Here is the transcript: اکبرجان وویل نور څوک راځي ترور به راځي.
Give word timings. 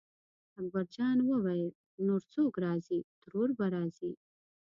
اکبرجان 0.59 1.17
وویل 1.23 1.69
نور 2.07 2.21
څوک 2.33 2.53
راځي 2.65 2.99
ترور 3.21 3.49
به 3.57 3.65
راځي. 3.75 4.11